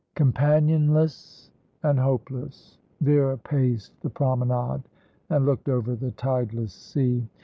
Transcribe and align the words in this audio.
Companionless 0.15 1.51
and 1.83 1.99
hopeless, 1.99 2.79
Vera 3.01 3.37
paced 3.37 4.01
the 4.01 4.09
promenade, 4.09 4.81
and 5.29 5.45
looked 5.45 5.69
over 5.69 5.93
the 5.95 6.09
tideless 6.09 6.73
sea. 6.73 7.29